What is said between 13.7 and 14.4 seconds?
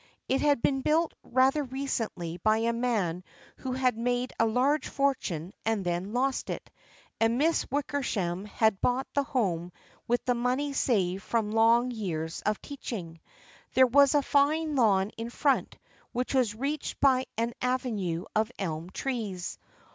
There was a